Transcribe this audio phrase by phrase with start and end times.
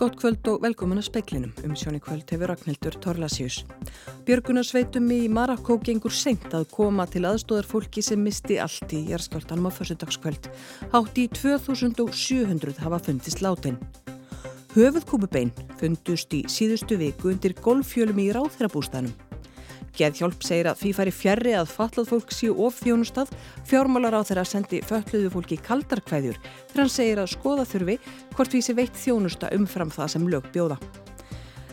[0.00, 1.50] Gótt kvöld og velkomin að speiklinum.
[1.60, 3.58] Um sjóni kvöld hefur Ragnhildur Torlasjus.
[4.24, 9.68] Björgunarsveitum í Marakó gengur seint að koma til aðstóðar fólki sem misti allt í jæraskáltanum
[9.68, 10.48] á försundagskvöld.
[10.94, 13.76] Hátt í 2700 hafa fundist látin.
[14.72, 19.12] Höfuðkúpubein fundust í síðustu viku undir golffjölum í ráðherrabústanum.
[19.98, 23.30] Geðhjálp segir að því færi fjarrri að fatlað fólk síu of þjónustad,
[23.68, 27.96] fjármálar á þeirra sendi fölluðu fólki kaldarkvæðjur þegar hann segir að skoða þurfi
[28.36, 30.80] hvort því sé veitt þjónusta umfram það sem lög bjóða.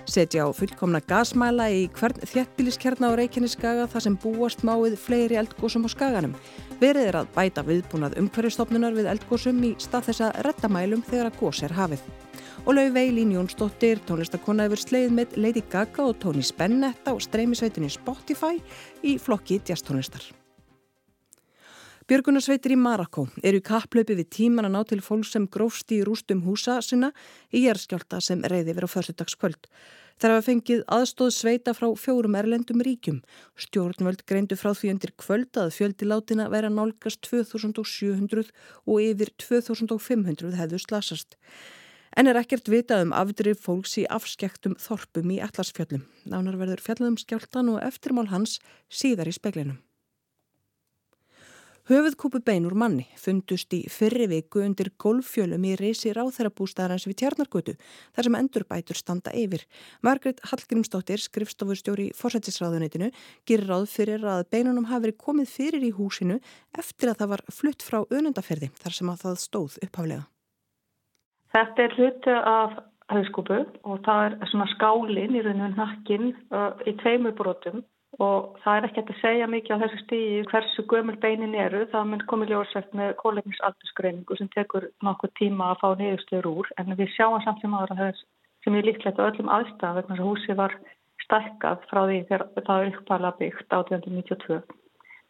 [0.07, 5.83] Setja á fullkomna gasmæla í hvern þjettbíliskjarna á Reykjaneskaga þar sem búast máið fleiri eldgósum
[5.83, 6.37] á skaganum.
[6.79, 11.43] Verið er að bæta viðbúnað umhverjastofnunar við eldgósum í stað þess að reddamælum þegar að
[11.43, 12.07] gós er hafið
[12.67, 17.87] og Laufey Lín Jónsdóttir, tónlistakonna yfir sleið með Lady Gaga og Tony Spennetta og streymisveitinni
[17.93, 18.57] Spotify
[19.07, 20.25] í flokki jazztónlistar.
[22.11, 26.01] Björgunarsveitir í Marakó eru í kapplaupi við tíman að ná til fólk sem grófst í
[26.03, 27.13] rústum húsa sinna
[27.55, 29.71] í jæðskjálta sem reyði verið á fyrstudagskvöld.
[30.19, 33.23] Þar hafa fengið aðstóð sveita frá fjórum erlendum ríkjum.
[33.55, 38.51] Stjórnvöld greindu frá því undir kvöld að fjöldi látina vera nálgast 2700
[38.87, 41.37] og yfir 2500 hefðu slasast.
[42.17, 46.07] En er ekkert vitað um afdrif fólks í afskektum þorpum í Atlasfjöllum.
[46.25, 48.55] Nánar verður fjallaðum skjáltan og eftirmál hans
[48.89, 49.77] síðar í speklinum.
[51.87, 58.27] Höfuðkúpu beinur manni fundust í fyrri viku undir golffjölum í reysi ráþærabústæðarins við Tjarnargötu þar
[58.27, 59.63] sem endurbætur standa yfir.
[60.03, 63.13] Margret Hallgrímsdóttir, skrifstofustjóri í fórsættisráðunitinu,
[63.47, 66.41] gerir ráð fyrir að beinunum hafi verið komið fyrir í húsinu
[66.75, 70.25] eftir að það var flutt frá önundaferði þar sem að það stóð upphaflega.
[71.55, 72.79] Þetta er hluti af
[73.11, 77.83] hauskúpu og það er svona skálinn í rauninu nakkin uh, í tveimur brotum
[78.23, 81.85] og það er ekki að segja mikið á þessu stíði hversu gömul beinin eru.
[81.91, 86.97] Það mun komið ljósætt með kólefnisaldursgreiningu sem tekur nokkuð tíma að fá niðurstöður úr en
[86.99, 88.25] við sjáum samt sem aðra þess
[88.65, 90.75] sem er líklegt á öllum aðstæðan vegna þess að húsi var
[91.27, 94.59] stækkað frá því þegar það er uppala byggt 1892.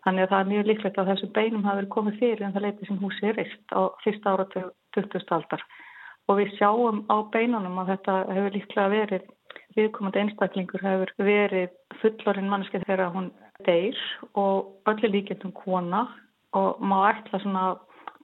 [0.08, 2.66] Þannig að það er mjög líklegt að þessum beinum hafi verið komið fyrir en það
[2.66, 4.64] leiti sem húsi er reist á fyrsta ára til
[4.96, 5.28] 20.
[5.36, 5.66] aldar
[6.28, 9.28] og við sjáum á beinunum að þetta hefur líklega verið
[9.78, 13.30] viðkomandi einstaklingur hefur verið fullorinn mannski þegar hún
[13.66, 14.00] deyr
[14.40, 16.06] og öllu líkjendum kona
[16.58, 17.66] og má ætla svona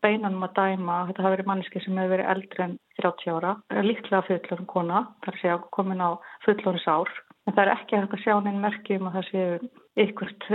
[0.04, 3.54] beinunum að dæma að þetta hafi verið mannski sem hefur verið eldri en 30 ára,
[3.82, 6.12] líklega fullorinn kona, þar sé að komin á
[6.46, 7.10] fullorins ár
[7.48, 10.48] en það er ekki hægt að sjá neinn merkjum að það séu ykkurt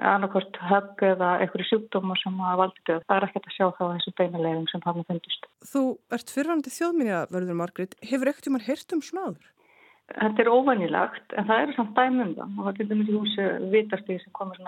[0.00, 3.04] annarkort högg eða ykkur sjúkdóma sem að valdi döð.
[3.08, 5.48] Það er ekki hægt að sjá þá þessu beinulegum sem hann fundist.
[5.70, 5.82] Þú
[6.12, 7.96] ert fyrrandi þjóðminja, verður Margrit.
[8.04, 9.52] Hefur ekkert um að heyrt um snáður?
[10.12, 13.14] Þetta er óvanilagt en það eru samt dæmum það og það er til dæmis í
[13.16, 14.58] húsu vitastíð sem komur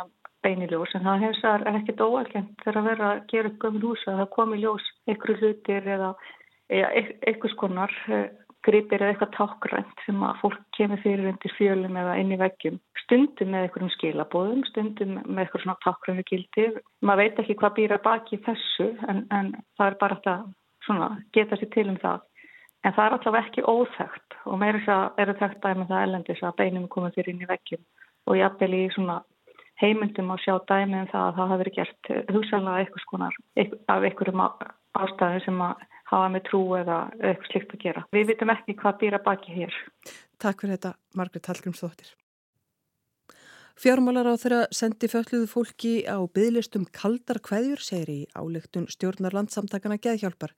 [0.44, 4.20] beiniljós en það hefur er ekkert óalkent þegar að vera að gera gömur húsa að
[4.22, 6.10] það komi ljós ykkur hlutir eða,
[7.32, 7.92] ykkur skonar
[8.64, 12.78] gripir eða eitthvað tákrænt sem að fólk kemur fyrir undir fjölum eða inn í veggjum.
[13.04, 16.69] Stundum með einhverjum skilabóðum, stundum með eitthvað svona tákrænu gildi.
[17.04, 21.70] Maður veit ekki hvað býra baki þessu en, en það er bara að geta sér
[21.74, 22.24] til um það.
[22.84, 26.42] En það er alltaf ekki óþægt og meira þess að eru þægt dæmi það elendis
[26.44, 27.84] að beinum komið fyrir inn í veggjum
[28.28, 29.22] og jafnvel í svona
[29.80, 33.38] heimundum að sjá dæmi um það að það hafi verið gert hugsalega eitthvað skonar
[33.94, 38.04] af einhverjum ástæðum sem að hafa með trú eða eitthvað slikt að gera.
[38.14, 39.80] Við vitum ekki hvað býra baki hér.
[40.42, 42.14] Takk fyrir þetta, Margret Hallgrímsdóttir.
[43.75, 49.98] Fjármálar á þeirra sendi fölluðu fólki á bygglistum kaldar kveðjur, segir í álegtun stjórnar landsamtakana
[49.98, 50.53] geðhjálpar.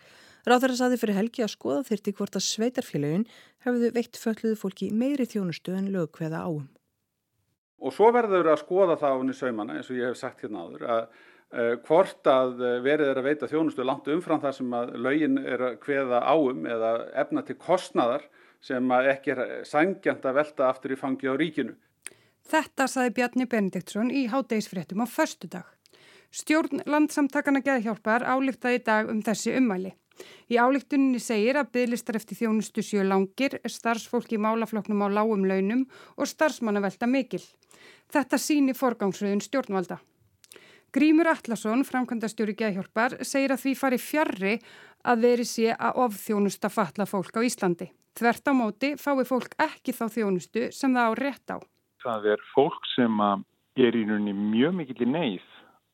[0.45, 3.25] Ráð þeirra saði fyrir helgi að skoða þyrti hvort að sveitarfélagin
[3.65, 6.66] hefðu veitt fölluðu fólki meiri þjónustu en lögkveða áum.
[7.81, 10.66] Og svo verður að skoða það á henni saumana, eins og ég hef sagt hérna
[10.66, 11.25] áður, að
[11.87, 15.62] hvort að eh, verið er að veita þjónustu langt umfram það sem að laugin er
[15.62, 16.93] að hveða áum eða
[17.23, 18.27] efna til kostnaðar
[18.61, 21.77] sem að ekki er sangjant að velta aftur í fangi á ríkinu.
[22.47, 25.67] Þetta saði Bjarni Benediktsson í hátdegisfréttum á förstu dag.
[26.34, 29.95] Stjórn landsamtakana geðhjálpar álíktaði í dag um þessi ummæli.
[30.51, 35.87] Í álíktuninni segir að bygglistar eftir þjónustu sjö langir, starfsfólki í málafloknum á lágum launum
[36.16, 37.43] og starfsmanna velta mikil.
[38.10, 40.01] Þetta síni forgangsröðun stjórnvalda.
[40.94, 44.54] Grímur Allarsson, framkvæmdastjóri geðhjálpar, segir að því fari fjarrri
[45.06, 47.91] að veri sé að ofþjónusta fatla fólk á Íslandi.
[48.16, 51.56] Þvert á móti fái fólk ekki þá þjónustu sem það á rétt á.
[52.00, 53.21] Það er fólk sem
[53.77, 55.48] er í rauninni mjög mikill í neyð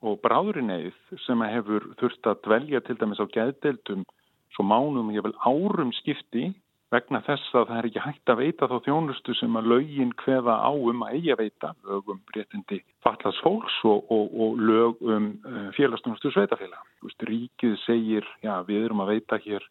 [0.07, 4.05] og bráður í neyð sem hefur þurft að dvelja til dæmis á geðdeldum
[4.55, 6.51] svo mánum ég vel árum skipti
[6.93, 10.57] vegna þess að það er ekki hægt að veita þá þjónustu sem að laugin hveða
[10.61, 15.31] á um að eigi að veita lögum réttindi fallast fólks og, og, og lög um
[15.49, 16.91] uh, félagsdónustu sveitafélag.
[17.33, 19.65] Ríkið segir, já við erum að veita hér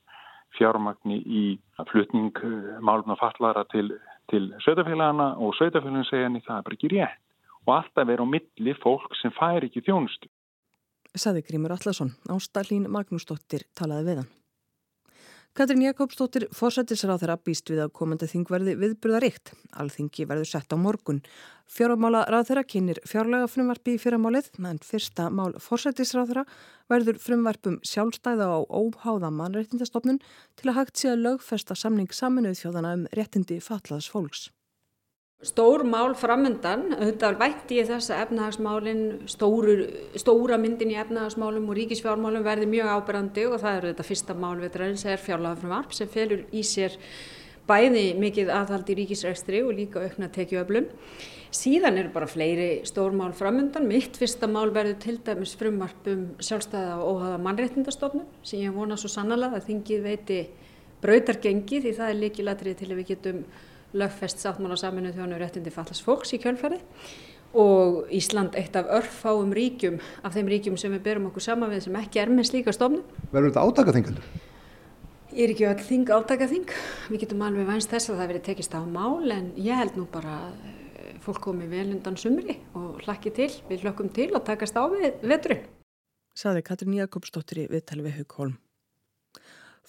[0.58, 1.44] fjármagni í
[1.92, 3.94] flutning eh, málum að fallara til,
[4.32, 7.22] til sveitafélagana og sveitafélagin segja henni það er bara ekki rétt
[7.62, 10.28] og alltaf er á milli fólk sem fær ekki þjónustu.
[11.12, 14.32] Saði Grímur Allarsson, Ástallín Magnúsdóttir talaði við hann.
[15.52, 19.52] Katrín Jakobsdóttir fórsættisráð þeirra býst við að komandi þing verði viðburðaríkt.
[19.76, 21.20] Alþingi verður sett á morgun.
[21.68, 26.46] Fjáramála ráð þeirra kynir fjárlega frumvarpi í fyrramálið, menn fyrsta mál fórsættisráð þeirra
[26.94, 30.24] verður frumvarpum sjálfstæða á óháða mannreittindastofnun
[30.56, 34.48] til að hægt sé að lögfesta samning saminuð þjóðana um réttindi fatlaðs fólks.
[35.42, 42.44] Stór mál framöndan, auðvitað vætti ég þess að efnahagsmálinn, stóra myndin í efnahagsmálum og ríkisfjármálum
[42.46, 47.00] verði mjög áberandi og það eru þetta fyrsta málvetraðins er fjárlagafrumvarp sem felur í sér
[47.66, 50.92] bæði mikið aðhald í ríkisrækstri og líka aukna tekjuöflum.
[51.50, 56.24] Síðan eru bara fleiri stór mál framöndan, mitt fyrsta mál verður til dæmis frumvarp um
[56.38, 60.40] sjálfstæða og óhafa mannréttindastofnum sem ég vona svo sannlega að þingið veiti
[61.02, 63.44] brautargengi því það er líkilatrið til að við getum
[63.98, 66.80] lögfest sáttmála saminu þjónu réttindi fallast fólks í kjölfari
[67.58, 71.88] og Ísland eitt af örfáum ríkjum af þeim ríkjum sem við berum okkur sama við
[71.88, 73.04] sem ekki er með slíka stofnum.
[73.34, 74.30] Verður þetta átakaþingaldur?
[75.32, 76.72] Ég er ekki öll þing átakaþing.
[77.12, 80.08] Við getum alveg vænst þess að það verið tekist á mál en ég held nú
[80.12, 84.76] bara eh, fólk komi vel undan sumri og hlakki til, við hlökkum til og takast
[84.80, 85.64] á við veturinn.
[86.36, 88.60] Saði Katrin Jakobsdóttir í viðtali við Haugholm.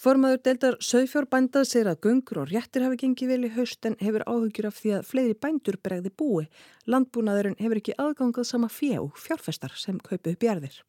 [0.02, 4.24] Formaður deildar sögfjórbændað segir að gungur og réttir hafi gengið vel í haust en hefur
[4.26, 6.48] áhugjur af því að fleiri bændur bregði búi.
[6.90, 10.80] Landbúnaðurinn hefur ekki aðgangað sama og fjárfestar sem kaupu upp jærðir.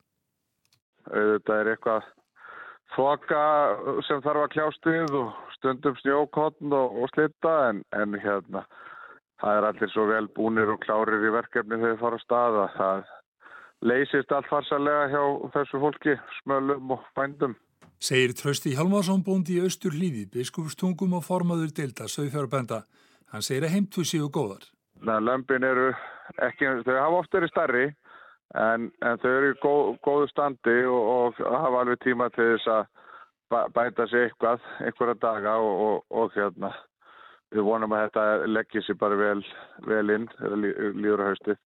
[1.06, 2.08] Þetta er eitthvað
[2.96, 3.44] þoka
[4.08, 8.66] sem þarf að kljástuð og stundum snjókotn og, og slitta en, en hérna
[9.44, 12.66] það er allir svo vel búnir og klárir í verkefni þegar það fara að staða.
[12.78, 13.04] Það
[13.92, 15.24] leysist allt farsalega hjá
[15.58, 17.56] þessu fólki, smölum og bændum.
[18.04, 22.82] Segir Trausti Hjalmarsson bóndi í austur hlýði, biskupstungum og formaður delta sögfjárbænda.
[23.32, 24.66] Hann segir að heimtu séu góðar.
[25.08, 25.94] Lömpin eru
[26.44, 27.86] ekki, þau hafa oft verið starri
[28.60, 32.74] en, en þau eru í góð, góðu standi og, og hafa alveg tíma til þess
[32.76, 36.74] að bæta sér eitthvað, einhverja daga og, og, og hérna
[37.56, 39.40] við vonum að þetta leggir sér bara vel,
[39.88, 40.28] vel inn,
[41.00, 41.64] líður á haustið.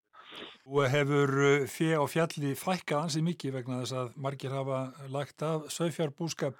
[0.67, 4.81] Þú hefur uh, fjö á fjalli fækkað ansið mikið vegna þess að margir hafa
[5.13, 6.59] lagt af sögfjárbúskap.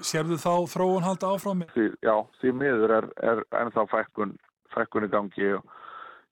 [0.00, 1.66] Serðu þá þróun halda áfram?
[1.76, 4.32] Já, því miður er, er ennþá fækkun,
[4.72, 5.66] fækkun í gangi og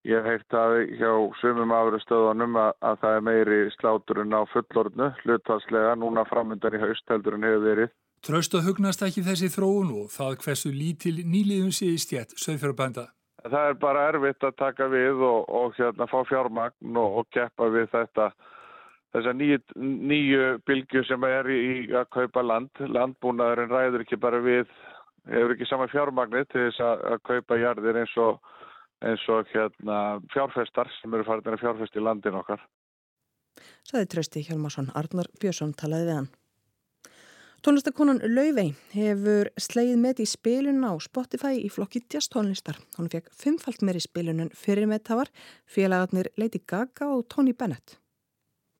[0.09, 5.93] ég heilt að hjá sumum afröðstöðunum að, að það er meiri sláturinn á fullorðnu, hlutvarslega,
[6.01, 7.93] núna framöndan í haust heldur en hefur verið.
[8.25, 13.11] Tröst að hugnast ekki þessi þróun og það hversu lítil nýliðum sé í stjætt sögfjárbænda?
[13.41, 17.71] Það er bara erfitt að taka við og, og hérna fá fjármagn og, og keppa
[17.73, 18.31] við þetta
[19.15, 22.83] þessar nýju, bylgu sem er í, í að kaupa land.
[22.97, 24.69] Landbúnaðurinn ræður ekki bara við,
[25.31, 28.53] hefur ekki sama fjármagnir til þess að, að kaupa jarðir eins og,
[29.07, 30.03] eins og hérna,
[30.35, 32.63] fjárfestar sem eru farin að fjárfest í landin okkar.
[33.89, 36.31] Saði Trösti Hjálmarsson, Arnar Björnsson talaði við hann.
[37.61, 42.79] Tónlistakonan Lauvei hefur sleið með í spilun á Spotify í flokki Just tónlistar.
[42.97, 45.31] Hún fekk fimmfalt meiri spilun en fyrir með það var
[45.69, 47.99] félagarnir Lady Gaga og Tony Bennett.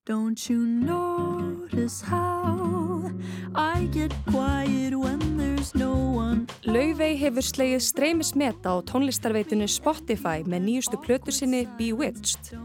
[0.09, 3.05] Don't you notice how
[3.53, 10.71] I get quiet when there's no one Lauvei hefur sleið streymismeta á tónlistarveitinu Spotify með
[10.71, 12.55] nýjustu plötu sinni Bewitched.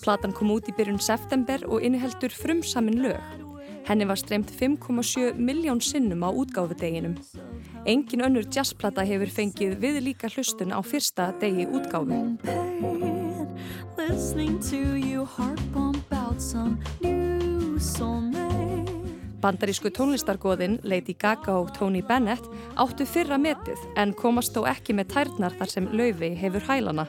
[0.00, 3.45] Platan kom út í byrjun september og inniheldur frumsamin lög.
[3.86, 7.14] Henni var streymt 5,7 miljón sinnum á útgáfudeginum.
[7.86, 12.18] Engin önnur jazzplata hefur fengið við líka hlustun á fyrsta degi útgáfu.
[19.40, 22.42] Bandarísku tónlistargoðin Lady Gaga og Tony Bennett
[22.74, 27.06] áttu fyrra metið en komast þó ekki með tærnar þar sem laufi hefur hælana.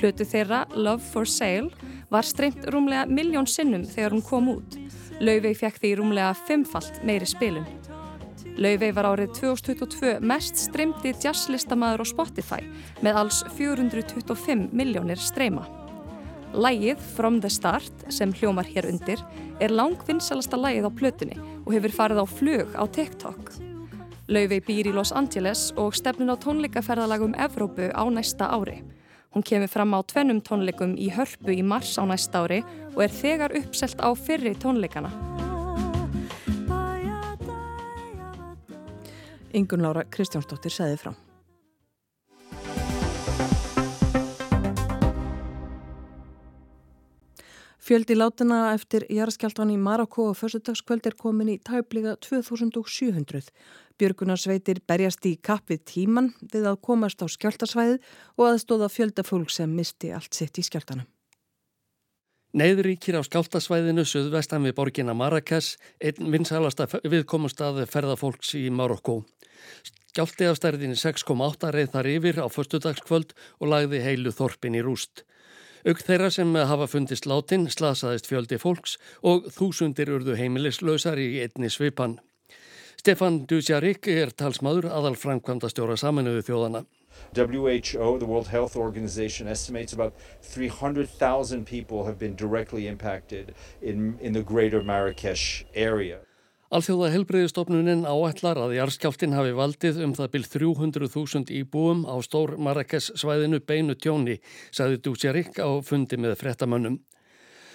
[0.00, 1.68] Plötu þeirra Love for Sale
[2.08, 4.80] var streymt rúmlega miljón sinnum þegar hún kom út
[5.20, 7.66] Laufey fekk því rúmlega fimmfalt meiri spilun.
[8.56, 12.60] Laufey var árið 2022 mest streymdi jazzlistamæður á Spotify
[13.04, 15.66] með alls 425 miljónir streyma.
[16.56, 19.20] Lægið From the Start sem hljómar hér undir
[19.60, 21.36] er langvinnsalasta lægið á plötunni
[21.66, 23.52] og hefur farið á flug á TikTok.
[24.30, 28.80] Laufey býr í Los Angeles og stefnun á tónleikaferðalagum Evrópu á næsta ári.
[29.30, 32.64] Hún kemur fram á tvennum tónleikum í hörpu í mars á næsta ári
[32.96, 35.10] og er þegar uppselt á fyrri tónleikana.
[39.54, 41.12] Ingun Lára Kristjánsdóttir segði frá.
[47.90, 53.50] Fjöldi látina eftir jarðskjáltan í Marokko og fyrstudagskvöld er komin í tæpliga 2700.
[54.00, 57.98] Björgunarsveitir berjast í kapp við tíman við að komast á skjáltasvæðið
[58.38, 61.08] og aðstóða fjölda fólk sem misti allt sitt í skjáltanum.
[62.50, 69.20] Neiðuríkir á skjáltasvæðinu söðvestan við borginna Marrakes, einn vinsalasta viðkomast að ferðafólks í Marokko.
[70.10, 75.22] Skjálti af stærðinni 6,8 reið þar yfir á förstudagskvöld og lagði heilu þorpin í rúst.
[75.86, 81.70] Auk þeirra sem hafa fundist látin slasaðist fjöldi fólks og þúsundir urðu heimilislausar í einni
[81.70, 82.18] svipan.
[83.00, 86.82] Stefan Dusjarik er talsmaður aðal framkvæmda stjóra saminuðu þjóðana.
[87.32, 94.34] WHO, the World Health Organization, estimates about 300,000 people have been directly impacted in, in
[94.34, 96.18] the greater Marrakesh area.
[96.70, 103.08] Alþjóða helbreyðistofnunin áætlar að jarðskjáltin hafi valdið um það byrj 300.000 íbúum á stór Marrakes
[103.16, 104.36] svæðinu beinu tjóni,
[104.76, 107.00] sagði Dúsjarik á fundi með frettamönnum.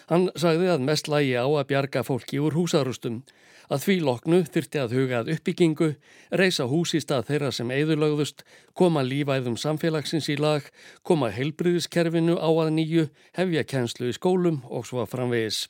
[0.06, 3.24] Hann sagði að mest lægi á að bjarga fólki úr húsarustum.
[3.70, 5.90] Að því loknu þyrti að hugað uppbyggingu,
[6.30, 8.44] reysa hús í stað þeirra sem eigðurlögðust,
[8.78, 10.68] koma lífæðum samfélagsins í lag,
[11.04, 13.08] koma heilbriðiskerfinu á að nýju,
[13.38, 15.66] hefja kjænslu í skólum og svo framvegis.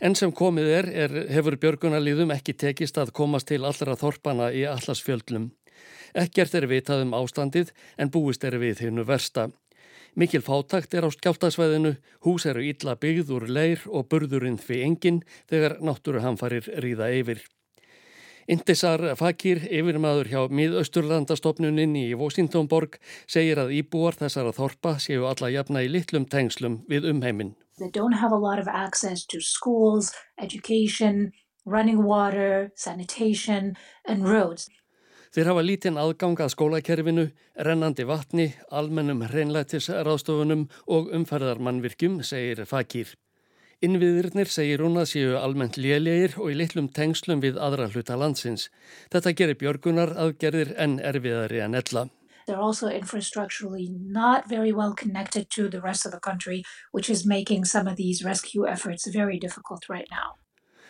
[0.00, 4.62] En sem komið er, er hefur björgunarliðum ekki tekist að komast til allra þorpana í
[4.70, 5.50] allasfjöldlum.
[6.14, 9.48] Ekkert er vitað um ástandið en búist er við hinnu versta.
[10.18, 11.92] Mikil fátakt er á skjáltasvæðinu,
[12.26, 17.44] hús eru illa byggð úr leir og burðurinn fyrir enginn þegar náttúruhamfarir ríða yfir.
[18.50, 22.96] Indisar Fakir, yfirmaður hjá miðausturlandastofnuninni í Vosingtonborg,
[23.30, 27.54] segir að íbúar þessara þorpa séu alla jafna í litlum tengslum við umheiminn.
[27.78, 31.30] that don't have a lot of access to schools, education,
[31.64, 34.68] running water, sanitation and roads.
[35.34, 37.24] Þeir hafa lítinn aðgang að skólakerfinu,
[37.66, 43.12] rennandi vatni, almennum hreinlætisraðstofunum og umferðarmannvirkjum, segir Fakir.
[43.84, 48.70] Innviðirnir segir hún að séu almennt lélegir og í litlum tengslum við aðra hluta landsins.
[49.12, 52.08] Þetta gerir björgunar aðgerðir en erfiðari en ella.
[52.48, 57.26] They're also infrastructurally not very well connected to the rest of the country, which is
[57.26, 60.36] making some of these rescue efforts very difficult right now.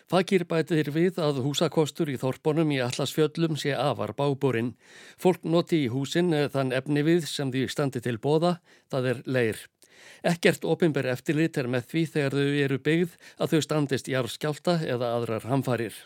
[0.08, 4.70] Fakir bætir við að húsakostur í þorpunum í allasfjöllum sé afar bábúrin.
[5.20, 8.54] Fólk noti í húsin þann efni við sem því standi til bóða,
[8.88, 9.58] það er leir.
[10.24, 14.78] Ekkert ofinber eftirlit er með því þegar þau eru byggð að þau standist í arfskjálta
[14.94, 15.98] eða aðrar hamfarir.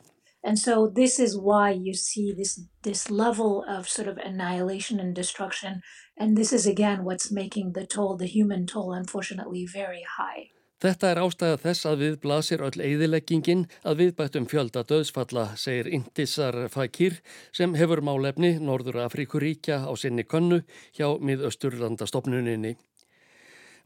[0.42, 5.14] And so this is why you see this, this level of sort of annihilation and
[5.14, 5.82] destruction.
[6.18, 10.50] And this is again what's making the toll, the human toll, unfortunately very high.
[10.82, 16.56] Þetta er ástæða þess að við blasir öll eðileggingin að viðbættum fjölda döðsfalla, segir Indisar
[16.74, 17.20] Fakir
[17.54, 20.64] sem hefur málefni Norður Afríkuríkja á sinni konnu
[20.98, 22.74] hjá miðausturlandastofnuninni.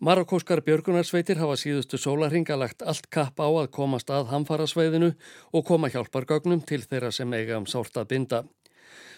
[0.00, 5.12] Marokkóskar björgunarsveitir hafa síðustu sólarhinga lagt allt kapp á að komast að hamfarasveiðinu
[5.52, 8.44] og koma hjálpargögnum til þeirra sem eiga um sárt að binda.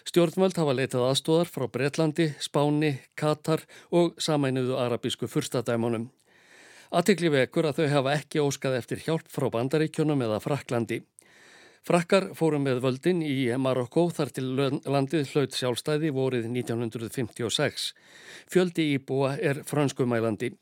[0.02, 3.62] Stjórnvöld hafa leitað aðstóðar frá Breitlandi, Spáni, Katar
[3.94, 6.10] og samænuðu arabísku fyrstadæmonum.
[6.88, 11.02] Aðtikli vekur að þau hafa ekki óskað eftir hjálp frá bandaríkjunum eða Fraklandi.
[11.84, 17.92] Frakkar fórum með völdin í Marokko þar til landið hlaut sjálfstæði vorið 1956.
[18.48, 20.54] Fjöldi íbúa er franskumælandi.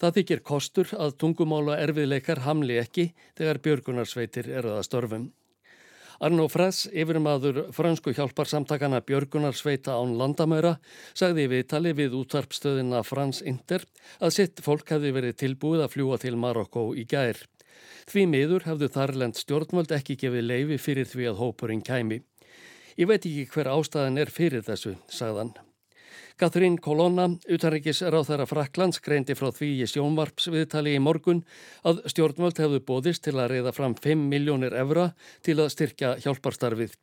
[0.00, 3.10] Það þykir kostur að tungumála erfiðleikar hamli ekki
[3.40, 5.30] þegar björgunarsveitir eru að störfum.
[6.20, 10.74] Arno Fress, yfirmaður fransku hjálparsamtakana Björgunarsveita án landamæra,
[11.16, 13.86] sagði við tali við útvarpstöðina Frans Inter
[14.20, 17.40] að sitt fólk hefði verið tilbúið að fljúa til Marokko í gær.
[18.10, 22.20] Því miður hefðu þarlend stjórnvöld ekki gefið leifi fyrir því að hópurinn kæmi.
[23.00, 25.54] Ég veit ekki hver ástæðan er fyrir þessu, sagðan.
[26.40, 31.42] Katrín Kolonna, þeirra Fraklands, greindi frá því í sjónvarps viðtali í morgun
[31.84, 35.10] að stjórnvöld hefðu bóðist til að reyða fram 5 miljónir evra
[35.44, 36.96] til að styrkja hjálparstarfið.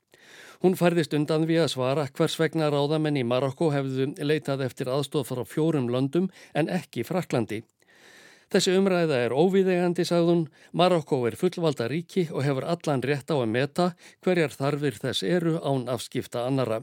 [0.66, 5.30] Hún færðist undan við að svara hvers vegna ráðamenn í Marokko hefðu leitað eftir aðstof
[5.30, 7.62] frá fjórum löndum en ekki Fraklandi.
[8.50, 10.48] Þessi umræða er óvíðegandi, sagðun.
[10.74, 13.92] Marokko er fullvalda ríki og hefur allan rétt á að meta
[14.26, 16.82] hverjar þarfir þess eru án afskipta annara.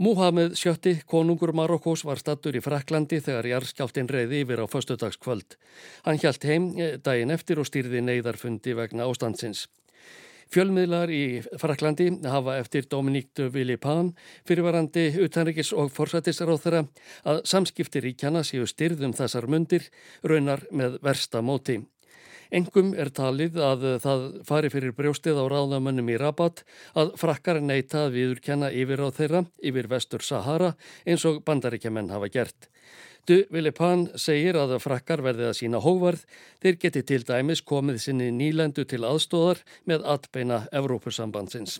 [0.00, 5.58] Múhameð sjötti, konungur Marokkós, var stattur í Fraklandi þegar jarðskjáltin reyði yfir á föstudagskvöld.
[6.06, 9.66] Hann hjælt heim eh, daginn eftir og stýrði neyðarfundi vegna ástandsins.
[10.48, 14.14] Fjölmiðlar í Fraklandi hafa eftir Dominique de Villepin,
[14.48, 16.82] fyrirvarandi utanrikis og forsættisráð þeirra,
[17.28, 19.84] að samskipti ríkjana séu styrðum þessar mundir,
[20.24, 21.82] raunar með versta móti.
[22.50, 26.64] Engum er talið að það fari fyrir brjóstið á ráðamönnum í Rabat
[26.98, 30.72] að frakkar neyta að viðurkenna yfir á þeirra yfir vestur Sahara
[31.06, 32.66] eins og bandaríkjaman hafa gert.
[33.28, 36.24] Du Vilipan segir að frakkar verði að sína hóvarð,
[36.58, 41.78] þeir geti til dæmis komið sinni nýlendu til aðstóðar með atbeina Evrópusambandsins.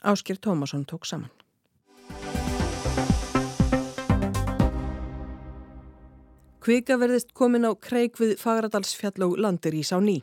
[0.00, 1.43] Áskir Tómasson tók saman.
[6.64, 10.22] Kvika verðist komin á kreik við Fagradalsfjall og landir ís á ný.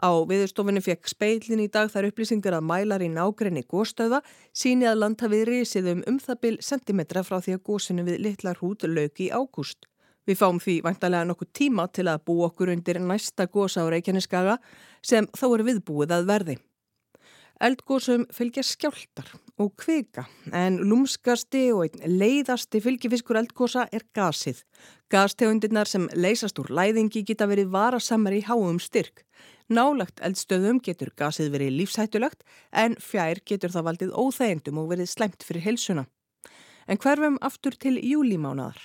[0.00, 4.22] Á viðurstofunni fekk speilin í dag þar upplýsingar að mælar í nágrenni góstöða
[4.56, 8.22] síni að land hafi risið um um það byl sentimetra frá því að gósinu við
[8.24, 9.84] litla hrút lög í ágúst.
[10.24, 14.56] Við fáum því vantarlega nokkuð tíma til að bú okkur undir næsta gósa á Reykjaneskaga
[15.02, 16.56] sem þá er viðbúið að verði.
[17.58, 24.60] Eldgósum fylgja skjáltar og kvika en lúmskasti og leiðasti fylgifiskur eldgósa er gasið.
[25.10, 29.24] Gastegundirnar sem leysast úr læðingi geta verið varasamar í háum styrk.
[29.68, 35.42] Nálagt eldstöðum getur gasið verið lífshættulegt en fjær getur það valdið óþægendum og verið slemt
[35.42, 36.06] fyrir helsuna.
[36.86, 38.78] En hverfum aftur til júlímánadar.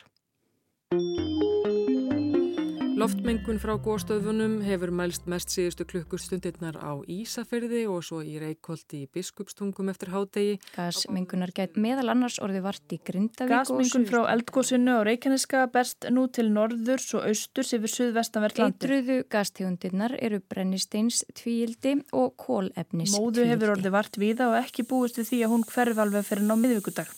[3.04, 9.10] Loftmengun frá góðstöðunum hefur mælst mest síðustu klukkustundirnar á Ísafyrði og svo í Reykjóldi í
[9.12, 10.54] Biskupstungum eftir hádegi.
[10.72, 13.52] Gasmengunar gæt meðal annars orði vart í Grindavík.
[13.52, 18.94] Gasmengun frá eldgóðsunu á Reykjaneska berst nú til norðurs og austurs yfir suðvestanvert landir.
[18.96, 23.20] Eitruðu gastegundirnar eru brennisteins tvíildi og kólefnis tvíildi.
[23.20, 26.48] Móðu hefur orði vart viða og ekki búist við því að hún hverfi alveg fyrir
[26.48, 27.12] ná miðvíkudag.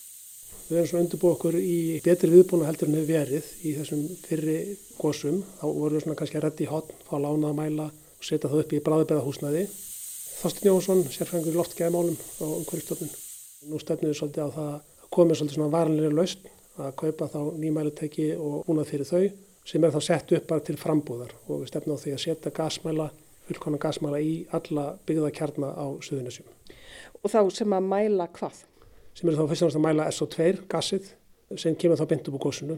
[0.65, 4.55] Við erum svo undirbúið okkur í betri viðbúna heldur en hefur verið í þessum fyrri
[4.97, 5.43] gósum.
[5.59, 8.49] Þá vorum við svona kannski að reddi í hotn, fá lána að mæla og setja
[8.49, 9.61] það upp í bráðbeðahúsnaði.
[10.39, 13.13] Þorstin Jónsson, sérfræðingur loftgæðamálum á umhverjastofnun.
[13.69, 17.39] Nú stefnum við svolítið á það að komið svolítið svona varanlega laust að kaupa þá
[17.61, 19.23] nýmæluteki og búnað fyrir þau
[19.69, 22.57] sem er þá sett upp bara til frambúðar og við stefnum á því að setja
[22.57, 23.11] gasmæla,
[23.45, 26.49] fullkona gasmæla í alla byggðakjarna á Suðunisjum.
[27.21, 28.65] Og þá sem að mæla hvað?
[29.15, 31.13] Sem eru þá fyrst og náttúrulega að mæla SO2 gassið
[31.61, 32.77] sem kemur þá beint upp á góðsunu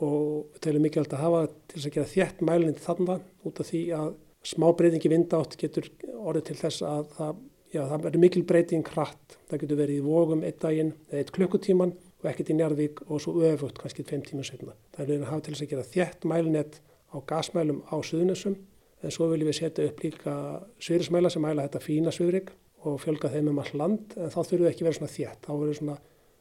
[0.00, 3.16] og við telum mikilvægt að hafa til þess að gera þjætt mælindi þarna
[3.48, 4.10] út af því að
[4.46, 7.40] smá breytingi vindátt getur orðið til þess að það,
[7.74, 9.36] já, það verður mikil breyting hratt.
[9.50, 13.22] Það getur verið í vógum eitt daginn eða eitt klukkutíman og ekkert í Njarðvík og
[13.24, 14.76] svo öfugt kannski tveim tíma setna.
[14.96, 16.80] Það er að hafa til þess að gera þjætt mælinett
[17.12, 18.56] á gasmælum á Suðunessum
[19.00, 20.34] en svo viljum við setja upp líka
[20.80, 22.52] svirismæla sem mæla þetta fína sviðrygg
[22.86, 25.42] og fjölga þeim um all land en þá þurfum við ekki verið svona þétt.
[25.44, 25.98] Þá verður svona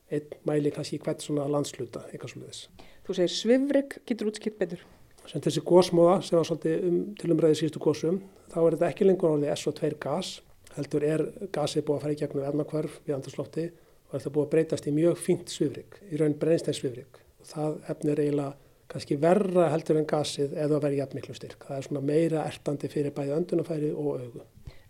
[0.09, 4.59] einn mæli kannski í hvert svona landsluta eitthvað svona þess Þú segir svifrygg, getur útskipt
[4.59, 4.81] betur.
[5.29, 9.07] Sem þessi gósmóða sem var svolítið um, til umræðið síðustu gósum þá er þetta ekki
[9.07, 10.31] lengur orðið SO2 gas
[10.75, 11.23] heldur er
[11.53, 13.65] gasið búið að fara í gegnum efnakvarf við andurslótti
[14.09, 17.49] og er það búið að breytast í mjög fínt svifrygg í raun brennstæð svifrygg og
[17.49, 21.65] það efnir eiginlega kannski verra heldur en gasið eða að vera jafn miklu styrk.
[21.67, 24.45] Það er svona meira ertandi fyrir bæði öndunafæri og augu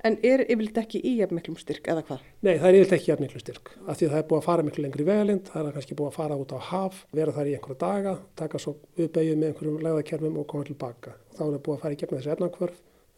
[0.07, 2.21] En er yfirleitt ekki í jafnmiklum styrk eða hvað?
[2.39, 3.71] Nei, það er yfirleitt ekki í jafnmiklum styrk.
[3.83, 6.07] Af því að það er búið að fara miklu lengri vegalind, það er kannski búið
[6.09, 9.81] að fara út á haf, vera þar í einhverja daga, taka svo uppeyju með einhverjum
[9.83, 11.17] legðakerfum og koma tilbaka.
[11.35, 12.77] Þá er búið að fara í gegnum þessi efnakvörf.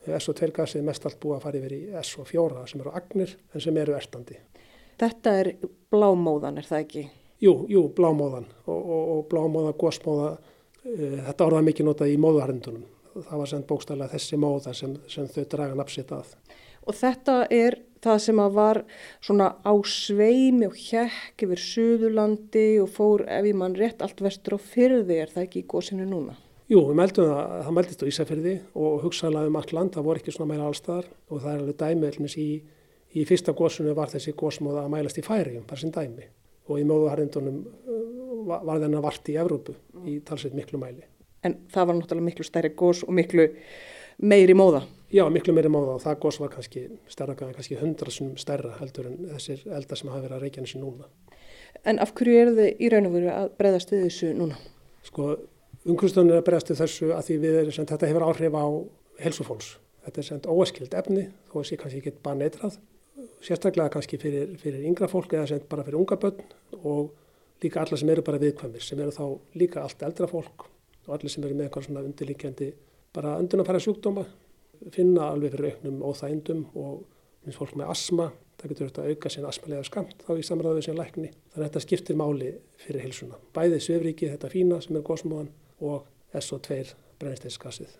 [0.10, 3.78] SO2-gasið er mest allt búið að fara yfir í SO4 sem eru agnir en sem
[3.78, 4.40] eru erstandi.
[5.02, 5.52] Þetta er
[5.94, 7.04] blámóðan, er það ekki?
[7.42, 10.32] Jú, jú, blámóðan og, og, og blámóða, gósmóða,
[10.86, 12.90] uh, þetta orðað mikið notað í móðuharindunum.
[13.14, 16.34] Það var sem bókstæðilega þessi móða sem, sem þau draga napsitt að
[16.88, 18.80] og þetta er það sem að var
[19.22, 24.58] svona á sveimi og hjekk yfir Suðurlandi og fór ef ég mann rétt allt vestur
[24.58, 26.38] á fyrði er það ekki í góðsinu núna?
[26.72, 30.22] Jú, við meldum það, það meldist á Ísafyrði og hugsaðlaði um allt land, það voru
[30.22, 32.50] ekki svona meira allstaðar og það er alveg dæmi í,
[33.12, 36.30] í fyrsta góðsunu var þessi góðsmóða að mælast í færiðum, bara sem dæmi
[36.72, 39.76] og í móðuharindunum uh, var þennan vart í Evrópu
[40.08, 41.04] í talsveit miklu mæli.
[41.44, 43.50] En það var náttúrulega miklu stærri góðs og miklu
[44.22, 44.86] meiri móða?
[45.12, 49.18] Já, miklu meiri móða og það gos var kannski stærra, kannski hundrasum stærra heldur en
[49.34, 51.10] þessir eldar sem hafa verið að reykja þessi núna.
[51.84, 54.60] En af hverju eru þið í raun og veru að breyðast við þessu núna?
[55.04, 55.26] Sko,
[55.84, 58.66] umhverfstunum er að breyðast við þessu að því við erum sem þetta hefur áhrif á
[59.26, 59.72] helsufólks.
[60.06, 62.78] Þetta er sem óaskild efni, þó að sé kannski ekki bara neitrað.
[63.44, 67.12] Sérstaklega kannski fyrir, fyrir yngra fólk eða sem bara fyrir unga börn og
[67.62, 69.26] líka alla sem eru bara viðkvæmir, sem eru þá
[69.60, 70.70] líka allt eldra fólk
[71.08, 72.70] og allir sem eru með eitthvað svona undirlíkjandi
[73.14, 74.26] bara öndunarfæra sjúkdóma
[74.94, 77.04] finna alveg fyrir auknum óþægindum og
[77.46, 78.30] minnst fólk með asma,
[78.62, 81.32] það getur auðvitað að auka sín asmalega skamt þá í samræðu við sín lækni.
[81.54, 82.52] Þannig að þetta skiptir máli
[82.84, 83.40] fyrir hilsuna.
[83.56, 85.50] Bæðið svefriki, þetta fína sem er góðsmóðan
[85.82, 86.06] og
[86.38, 86.82] SO2
[87.22, 87.96] brennsteinsgassið.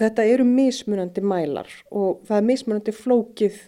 [0.00, 3.60] Þetta eru mismunandi mælar og það er mismunandi flókið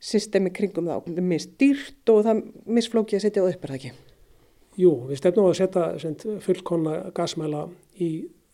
[0.00, 0.98] systemi kringum þá.
[1.04, 3.92] Það er misdýrt og það er misflókið að setja það upp, er það ekki?
[4.78, 7.64] Jú, við stefnum á að setja fullkonna gasmæla
[7.98, 8.10] í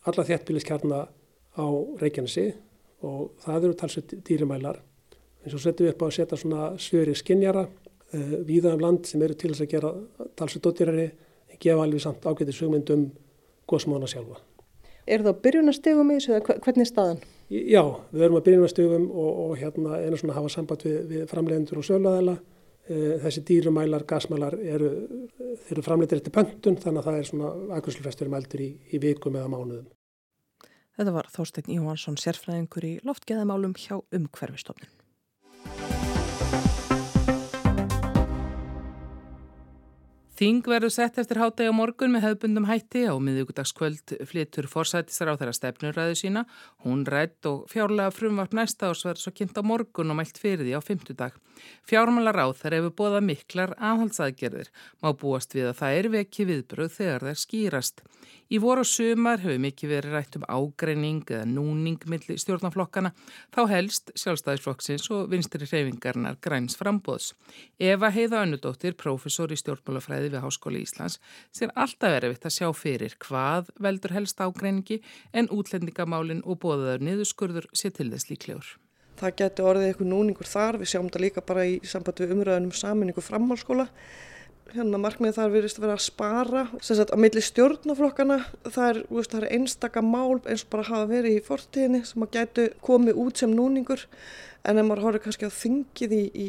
[0.09, 1.01] alla þjættbíliskjarna
[1.55, 1.67] á
[2.01, 2.47] Reykjanesi
[3.05, 4.79] og það eru talsveit dýrimælar.
[5.43, 7.69] En svo setjum við upp á að setja svona svöri skinnjara uh,
[8.15, 9.93] eh, víða um land sem eru til þess að gera
[10.39, 11.05] talsveit dóttýrari
[11.51, 13.05] en gefa alveg samt ágætið sögmyndum
[13.69, 14.41] góðsmána sjálfa.
[15.05, 17.21] Er það byrjunastegum í þessu eða hvernig staðan?
[17.53, 21.81] Já, við erum að byrjunastegum og, og hérna einu svona hafa samband við, við framleiðendur
[21.81, 22.39] og söluæðila
[22.85, 24.91] Þessi dýrumælar, gasmælar eru,
[25.73, 29.37] eru framleitir eftir pöntun þannig að það er svona aðgjömslufrestur um eldur í, í vikum
[29.39, 29.87] eða mánuðum.
[30.95, 34.93] Þetta var Þorstein Jóhansson, sérfræðingur í loftgeðamálum hjá umhverfistofnun.
[40.35, 45.39] Þing verður sett eftir hátegi á morgun með hefðbundum hætti á miðugudagskvöld flyttur forsættisar á
[45.39, 46.43] þeirra stefnuræðu sína.
[46.83, 50.67] Hún rætt og fjárlega frumvart næsta árs verður svo kynnt á morgun og mælt fyrir
[50.67, 51.37] því á fymtudag.
[51.87, 54.73] Fjármálar á þær hefur bóða miklar afhaldsaðgerðir.
[54.99, 58.03] Má búast við að það er veki viðbröð þegar þær skýrast.
[58.45, 63.09] Í voru og sumar hefur mikið verið rætt um ágreining eða núning millir stjórnaflokkana,
[63.49, 67.31] þá helst sjálfstæðisflokksins og vinstri hreyfingarnar græns frambóðs.
[67.81, 71.17] Eva Heiða Önnudóttir, profesor í stjórnmálafræði við Háskóli Íslands,
[71.49, 74.99] sér alltaf erfitt að sjá fyrir hvað veldur helst ágreiningi
[75.33, 78.75] en útlendingamálin og bóðaður niðurskurður sé til þess líklegur.
[79.17, 82.77] Það getur orðið eitthvað núningur þar, við sjáum þetta líka bara í samband við umröðunum
[82.77, 83.89] saminningu framhálskóla
[84.73, 88.99] hérna markmið þar virðist að vera að spara sem sagt á milli stjórnaflokkana það er,
[89.11, 92.65] veist, það er einstaka mál eins og bara hafa verið í fortíðinni sem að gætu
[92.85, 94.05] komið út sem núningur.
[94.65, 96.47] En ef maður horfður kannski á þingið í, í,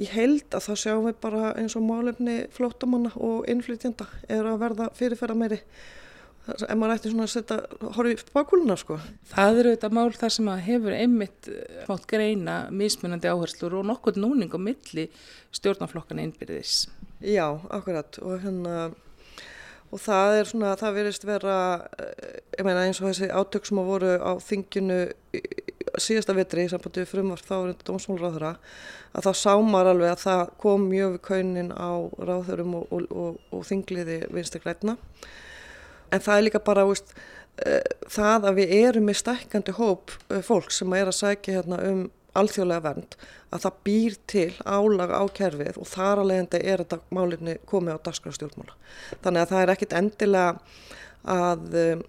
[0.00, 4.62] í held að þá sjáum við bara eins og málefni flótamanna og innflytjanda er að
[4.64, 5.60] verða fyrirferða meiri
[6.50, 7.58] ef maður ætti svona að setja
[7.98, 8.96] horfið bakuluna sko.
[9.30, 11.50] Það eru þetta mál þar sem að hefur einmitt
[11.90, 15.10] mátt greina mismunandi áherslur og nokkur núning á milli
[15.60, 16.88] stjórnaflokkana innbyrðis
[17.20, 18.18] Já, akkurat.
[18.24, 18.90] Og hérna
[19.90, 21.56] og það er svona, það verist vera
[21.98, 25.00] eh, ég meina eins og þessi átök sem að voru á þinginu
[26.00, 28.52] síðasta vitri í sambandi frumvart þá er þetta dómsmálráðura
[29.16, 31.90] að þá sámar alveg að það kom mjög við kaunin á
[32.30, 34.96] ráðurum og, og, og, og þingliði vinstegrætna
[36.14, 37.10] en það er líka bara veist,
[37.66, 41.82] uh, það að við erum með stækkandi hóp uh, fólk sem er að sækja hérna
[41.90, 42.06] um
[42.38, 43.16] alþjóðlega vernd
[43.50, 47.98] að það býr til álag á kerfið og þar að leiðandi er þetta málinni komið
[47.98, 48.74] á dagskrafstjórnmála.
[49.24, 50.50] Þannig að það er ekkit endilega
[51.30, 52.04] að um,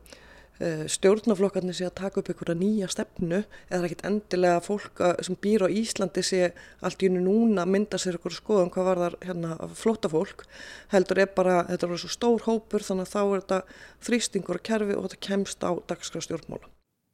[0.61, 5.65] uh, stjórnaflokkarnir sé að taka upp einhverja nýja stefnu eða ekkit endilega fólk sem býr
[5.65, 6.51] á Íslandi sé
[6.85, 10.45] allt í unni núna mynda sér einhverju skoðum hvað var þar hérna flóta fólk
[10.93, 13.63] heldur er bara, þetta er svo stór hópur þannig að þá er þetta
[14.09, 16.69] þrýstingur á kerfi og þetta kemst á dagskrafstjórnmála.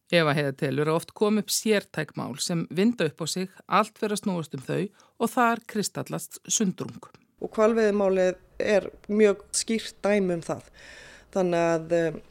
[0.08, 4.16] Eva heiða telur að oft kom upp sértækmál sem vinda upp á sig, allt verið
[4.16, 4.84] að snúast um þau
[5.20, 7.10] og þar kristallast sundrung.
[7.44, 10.70] Og kvalviðmálið er mjög skýrt dæmi um það.
[11.36, 12.22] Þannig að, eh,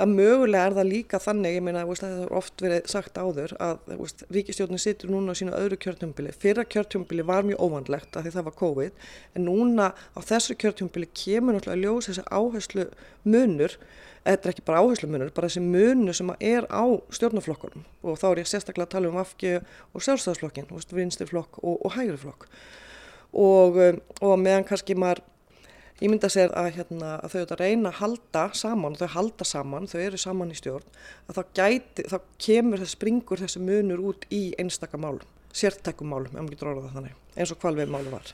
[0.00, 3.90] að mögulega er það líka þannig, ég meina það hefur oft verið sagt áður að
[3.98, 6.32] veist, ríkistjórnum situr núna á sínu öðru kjörtjumbili.
[6.32, 9.04] Fyrra kjörtjumbili var mjög óvandlegt að því það var COVID
[9.36, 12.88] en núna á þessu kjörtjumbili kemur náttúrulega ljós þessi áherslu
[13.28, 13.76] munur
[14.22, 18.42] þetta er ekki bara áherslumunur, bara þessi munu sem er á stjórnaflokkunum og þá er
[18.42, 22.46] ég sérstaklega að tala um afgi og sjálfstæðsflokkin, vinstiflokk og, og hægriflokk
[23.32, 25.24] og, um, og meðan kannski maður
[26.02, 29.46] ég mynda að segja að, hérna, að þau þetta reyna að halda saman, þau halda
[29.46, 34.06] saman, þau eru saman í stjórn, að þá, gæti, þá kemur þessi springur þessi munur
[34.10, 38.16] út í einstaka málum, sértækum málum, ef maður getur orðað þannig, eins og hvalvið málum
[38.16, 38.32] var.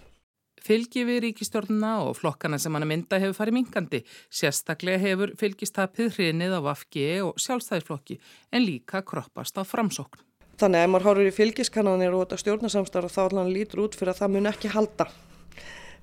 [0.69, 4.01] Fylgi við ríkistjórnuna og flokkana sem hann að mynda hefur farið minkandi.
[4.29, 8.19] Sérstaklega hefur fylgistapið hrinið á Vafgi og sjálfstæðisflokki
[8.53, 10.25] en líka kroppast á framsókn.
[10.59, 14.13] Þannig að ef maður horfur í fylgiskannanir og þetta stjórnarsamstarf þá allan lítur út fyrir
[14.13, 15.07] að það mun ekki halda.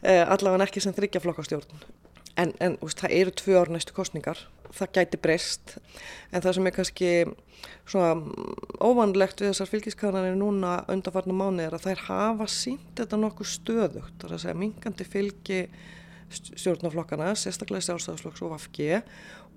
[0.06, 1.80] Eh, allavega ekki sem þryggja flokkastjórn.
[2.38, 4.38] En, en úst, það eru tvö ár næstu kostningar,
[4.76, 5.78] það gæti breyst.
[6.30, 7.12] En það sem er kannski
[7.90, 8.12] svona
[8.84, 14.18] óvanlegt við þessar fylgiskannanir núna undanfarnar mánu er að þær hafa sínt þetta nokkuð stöðugt,
[14.20, 15.62] það er að segja mingandi fylgi
[16.36, 19.00] stjórnaflokkana, sérstaklega sjálfstæðarflokks og VFG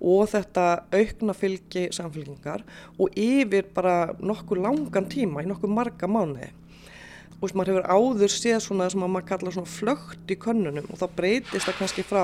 [0.09, 2.63] og þetta aukna fylgi samfélkingar
[2.97, 6.53] og yfir bara nokkuð langan tíma, í nokkuð marga mánuði
[7.39, 10.99] og maður hefur áður séð svona sem að maður kalla svona flögt í könnunum og
[10.99, 12.23] þá breytist það kannski frá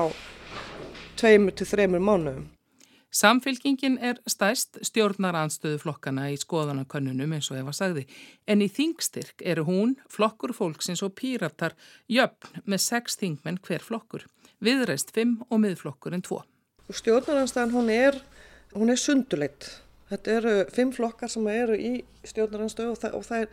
[1.16, 2.44] tveimur til þreimur mánuðum.
[3.16, 8.02] Samfylkingin er stæst stjórnaranstöðu flokkana í skoðanakönnunum eins og Eva sagði,
[8.44, 11.78] en í þingstyrk eru hún, flokkur fólksins og píratar
[12.12, 14.26] jöfn með sex þingmenn hver flokkur,
[14.60, 16.42] viðreist fimm og miðflokkurinn tvo.
[16.92, 18.20] Stjórnaranstæðan hún er,
[18.76, 19.70] hún er sunduleitt.
[20.10, 21.92] Þetta eru fimm flokkar sem eru í
[22.26, 23.48] stjórnaranstöðu og, og er,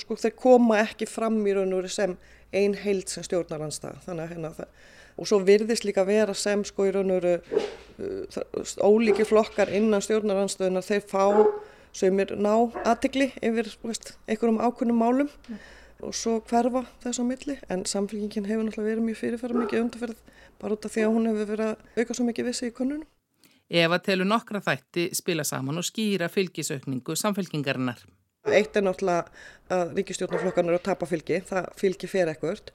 [0.00, 2.16] sko, þeir koma ekki fram í raun og veru sem
[2.56, 4.00] ein heild sem stjórnaranstæða.
[4.06, 4.72] Þannig að hérna það
[5.20, 7.58] og svo virðist líka vera sem sko í raun og veru
[8.00, 11.26] uh, ólíki flokkar innan stjórnaranstöðunar þeir fá
[11.96, 12.54] sem er ná
[12.86, 15.62] aðtegli yfir veist, einhverjum ákunnum málum mm.
[16.06, 20.20] og svo hverfa þess á milli en samfélgingin hefur náttúrulega verið mjög fyrirferða mikið undarferð
[20.60, 23.08] bara út af því að hún hefur verið að auka svo mikið vissi í konunum.
[23.70, 28.02] Eva telur nokkra þætti spila saman og skýra fylgisaukningu samfélkingarinnar.
[28.50, 29.28] Eitt er náttúrulega
[29.70, 32.72] að ríkistjórnarflokkan eru að tapa fylgi, það fylgi fer ekkert.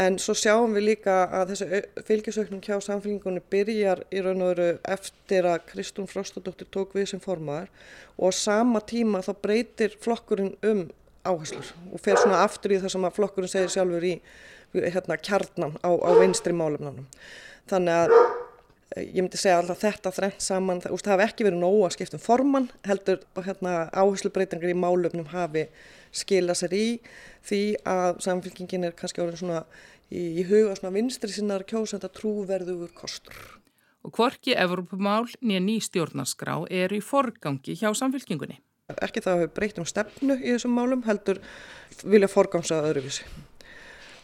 [0.00, 4.68] En svo sjáum við líka að þessi fylgisauknum hjá samfélgingunni byrjar í raun og veru
[4.96, 7.68] eftir að Kristún Frostadóttir tók við sem formaður
[8.16, 10.86] og sama tíma þá breytir flokkurinn um
[11.24, 14.16] áherslur og fer svona aftur í það sem að flokkurinn segir sjálfur í
[14.74, 17.06] hérna, kjarnan á, á vinstri málefnanum.
[17.70, 18.16] Þannig að
[19.00, 22.18] ég myndi segja alltaf þetta þrengt saman, það, það hafi ekki verið nógu að skipta
[22.18, 25.66] um formann, heldur hérna, áherslubreitingar í málefnum hafi
[26.14, 26.86] skila sér í
[27.48, 29.64] því að samfélkingin er kannski orðin svona
[30.10, 33.38] í, í huga svona vinstri sinnar kjósenda trúverðugur kostur.
[34.04, 38.60] Og hvorki Evropamál nýja ný stjórnarskrá eru í forgangi hjá samfélkingunni?
[39.00, 41.40] Ekki það að við breytum stefnu í þessum málum heldur
[42.04, 43.24] vilja forgangsa öðruvísi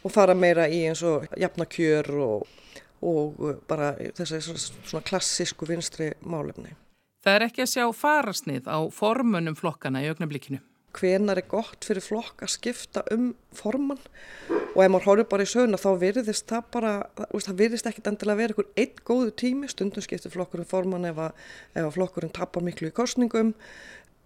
[0.05, 2.51] og fara meira í eins og jafna kjör og,
[3.01, 6.75] og bara þessi svona klassísku vinstri málefni.
[7.21, 10.61] Það er ekki að sjá farasnið á formunum flokkana í augnablikinu.
[10.97, 14.01] Hvenar er gott fyrir flokk að skipta um formann?
[14.75, 16.95] Og ef maður horfður bara í söguna þá virðist það bara,
[17.31, 21.21] það virðist ekkit endilega að vera einhver einn góðu tími, stundum skiptir flokkurinn formann ef
[21.23, 21.45] að,
[21.77, 23.53] ef að flokkurinn tapar miklu í kostningum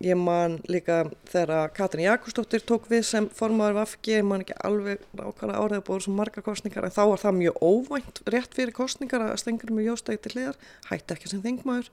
[0.03, 5.03] ég man líka þegar Katrin Jakobsdóttir tók við sem formadur vafki, ég man ekki alveg
[5.15, 8.75] ákvæmlega árið að búið sem margar kostningar en þá var það mjög óvænt rétt fyrir
[8.75, 10.59] kostningar að stengur mjög jóstægi til hliðar,
[10.91, 11.93] hætti ekki sem þingmaður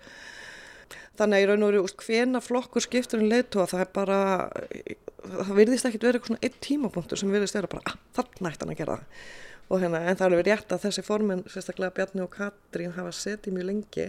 [1.19, 4.19] Þannig að í raun og veru hvena flokkur skiptur um leitu að það er bara,
[5.21, 8.51] það virðist ekkit verið eitthvað svona eitt tímapunktur sem virðist vera bara að ah, þarna
[8.51, 9.25] ætti hann að gera það.
[9.81, 13.55] Hérna en það er alveg rétt að þessi formin, sérstaklega Bjarni og Katrín hafa setið
[13.55, 14.07] mjög lengi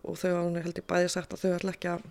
[0.00, 2.06] og þau hafa held ég bæði sagt að þau ætla ekki að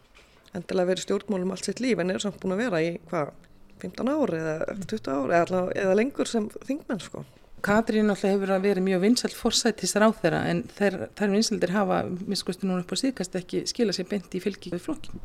[0.58, 3.34] endilega verið stjórnmálum allt sitt líf en eru samt búin að vera í hvað
[3.80, 7.24] 15 ári eða 20 ári eða, eða lengur sem þingmenn sko.
[7.64, 11.98] Katrín alltaf hefur verið mjög vinsalt forsættis ráð þeirra en þær, þær vinsaldir hafa,
[12.32, 15.20] miskusti núna upp á síðkast, ekki skila sér beint í fylgi við flokkin.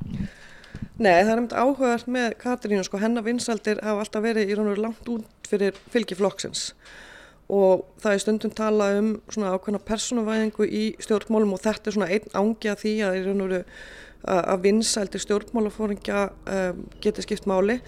[0.98, 4.56] Nei, það er um þetta áhugað með Katrínu, sko, hennar vinsaldir hafa alltaf verið í
[4.58, 6.72] raun og veru langt út fyrir fylgi flokksins
[7.52, 12.08] og það er stundum tala um svona ákveðna persónuvæðingu í stjórnmálum og þetta er svona
[12.14, 13.64] einn ángi að því að í raun og veru
[14.24, 17.80] að vinsaldir stjórnmálafóringja um, getur skipt máli.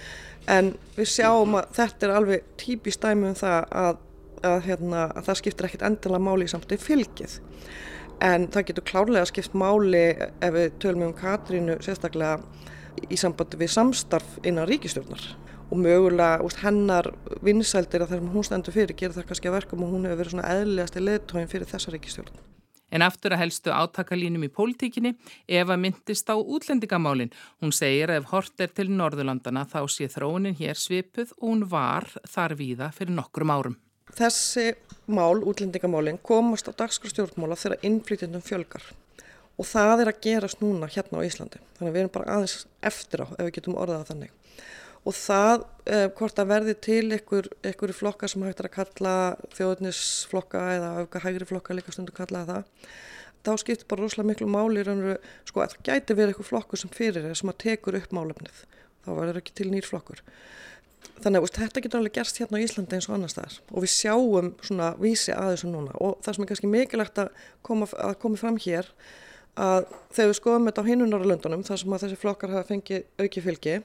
[0.50, 4.02] En við sjáum að þetta er alveg típist dæmi um það að
[4.44, 7.38] að, hérna, að það skiptir ekkit endilega máli í samtöðu fylgið.
[8.24, 12.40] En það getur klárlega skipt máli ef við tölum um Katrínu sérstaklega
[13.12, 15.24] í sambandi við samstarf innan ríkistjórnar
[15.66, 17.10] og mögulega úst, hennar
[17.44, 20.22] vinsældir að það sem hún stendur fyrir gerir það kannski að verkum og hún hefur
[20.22, 22.38] verið svona eðlilegast í leðtóin fyrir þessa ríkistjórn.
[22.94, 25.16] En aftur að helstu átakalínum í pólitíkinni
[25.48, 27.32] Eva myndist á útlendingamálin.
[27.62, 31.66] Hún segir að ef hort er til Norðurlandana þá sé þróunin hér svipuð og hún
[31.70, 33.80] var þar víða fyrir nokkrum árum.
[34.16, 34.76] Þessi
[35.10, 38.86] mál, útlendingamálinn, komast á dagskrafstjórnmála þegar innflytjandum fjölgar
[39.56, 41.60] og það er að gerast núna hérna á Íslandi.
[41.78, 44.34] Þannig að við erum bara aðeins eftir á ef við getum orðað þannig.
[45.06, 49.14] Og það, eh, hvort að verði til einhver, einhverju flokka sem hægt er að kalla
[49.54, 52.88] þjóðnisflokka eða auka hægri flokka líka stundu kallaða það,
[53.46, 56.90] þá skiptir bara rosalega miklu máli raunveru, sko að það gæti verið einhver flokku sem
[56.90, 58.64] fyrir er sem að tekur upp málefnið.
[59.06, 60.24] Þá verður ekki til nýr flokkur.
[61.22, 63.92] Þannig að þetta getur alveg gerst hérna á Íslandi eins og annars staðar og við
[63.94, 67.30] sjáum svona vísi að þessu núna og það sem er kannski mikilvægt að
[67.64, 68.90] koma, að koma fram hér
[69.56, 73.44] að þegar við skoðum þetta á hinunarlöndunum þar sem að þessi flokkar hafa fengið auki
[73.46, 73.78] fylgi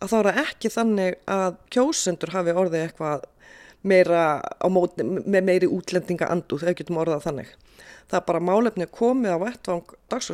[0.00, 3.26] að þá er það ekki þannig að kjósendur hafi orðið eitthvað
[3.80, 4.24] meira
[4.68, 7.52] móti, með meiri útlendinga andu þegar við getum orðað þannig.
[8.10, 10.30] Það er bara málefni komið á vettvang dags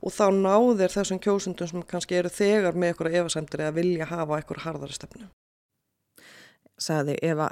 [0.00, 4.38] og þá náðir þessum kjósundum sem kannski eru þegar með eitthvað efasemtir eða vilja hafa
[4.40, 5.28] eitthvað harðari stefnu.
[6.80, 7.50] Saði Eva,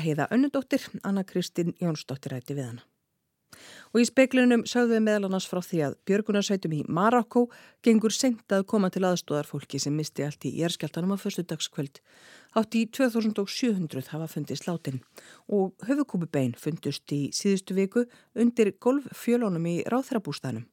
[0.00, 2.86] Heiða Önnudóttir, Anna Kristín Jónsdóttir rætti við hana.
[3.92, 4.06] Og í
[4.92, 7.46] við meðal annars frá því að Björgunarsveitum í Marokko
[7.82, 12.00] gengur sent að koma til aðstóðar fólki sem misti allt í jærskjáltanum á förstu dagskvöld.
[12.56, 15.02] Átt í 2700 hafa fundist látin
[15.48, 20.66] og höfukúpubein fundust í síðustu viku undir golffjölunum í ráþrabústanum.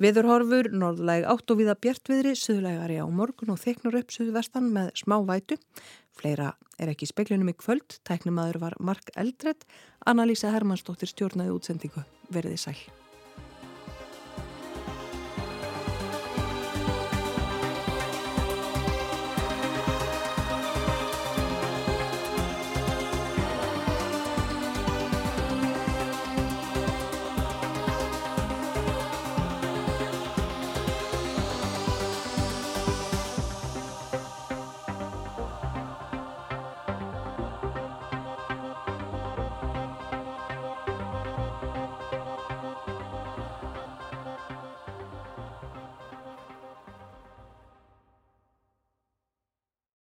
[0.00, 5.18] Viðurhorfur, norðlæg átt og viða bjartviðri, söðlægari á morgun og þeiknur upp söðvestan með smá
[5.28, 5.58] vætu.
[6.16, 9.68] Fleira er ekki í speklinum í kvöld, tæknumadur var Mark Eldred,
[10.08, 12.04] Anna-Lísa Hermannsdóttir stjórnaði útsendingu.
[12.32, 13.01] Verðið sæl.